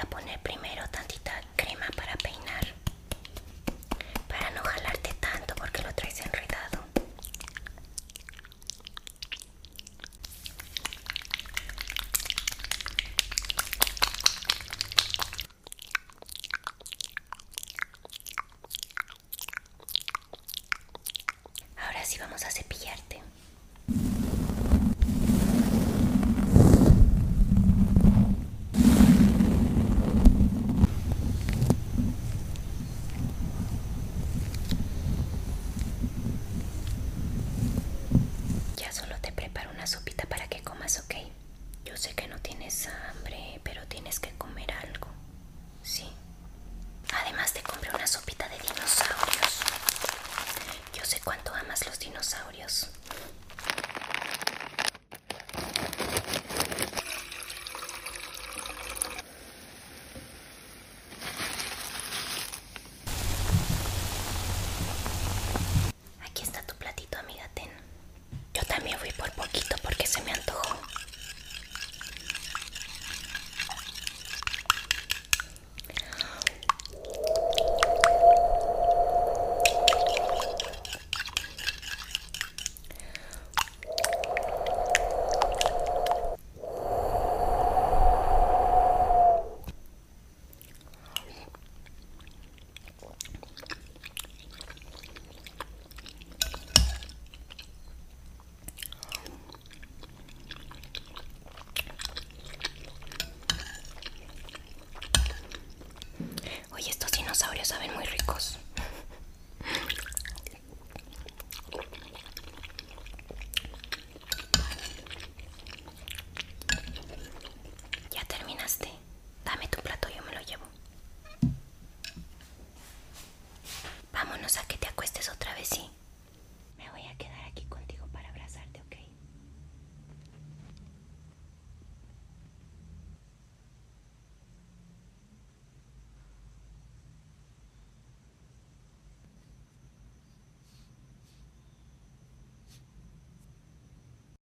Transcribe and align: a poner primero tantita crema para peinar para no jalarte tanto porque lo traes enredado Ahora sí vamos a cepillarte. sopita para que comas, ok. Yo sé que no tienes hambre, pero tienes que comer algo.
a 0.00 0.04
poner 0.06 0.38
primero 0.40 0.82
tantita 0.90 1.32
crema 1.56 1.86
para 1.96 2.14
peinar 2.16 2.66
para 4.28 4.50
no 4.50 4.62
jalarte 4.62 5.12
tanto 5.14 5.54
porque 5.56 5.82
lo 5.82 5.94
traes 5.94 6.20
enredado 6.20 6.84
Ahora 21.76 22.04
sí 22.04 22.18
vamos 22.18 22.42
a 22.44 22.50
cepillarte. 22.50 23.22
sopita 39.88 40.26
para 40.28 40.48
que 40.48 40.62
comas, 40.62 41.00
ok. 41.00 41.14
Yo 41.84 41.96
sé 41.96 42.14
que 42.14 42.28
no 42.28 42.38
tienes 42.40 42.88
hambre, 42.88 43.60
pero 43.64 43.86
tienes 43.86 44.20
que 44.20 44.30
comer 44.36 44.70
algo. 44.72 45.07